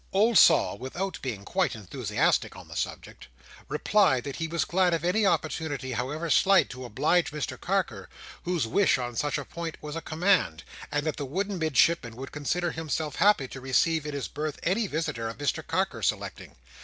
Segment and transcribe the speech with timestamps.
[0.13, 3.27] Old Sol, without being quite enthusiastic on the subject,
[3.69, 8.09] replied that he was glad of any opportunity, however slight, to oblige Mr Carker,
[8.43, 12.31] whose wish on such a point was a command: and that the wooden Midshipman would
[12.31, 16.55] consider himself happy to receive in his berth any visitor of Mr Carker's selecting.